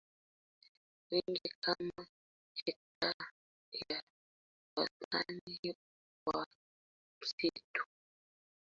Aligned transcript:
nyingi 1.09 1.49
kama 1.63 2.01
hekta 2.59 3.15
ya 3.89 4.03
wastani 4.75 5.59
ya 5.63 5.75
msitu 7.21 7.83